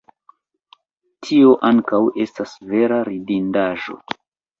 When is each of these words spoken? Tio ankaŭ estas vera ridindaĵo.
Tio 1.27 1.51
ankaŭ 1.69 1.99
estas 2.25 2.55
vera 2.71 2.97
ridindaĵo. 3.11 3.99